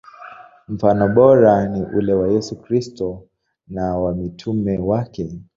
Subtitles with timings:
[0.67, 3.27] Mfano bora ni ule wa Yesu Kristo
[3.67, 5.41] na wa mitume wake.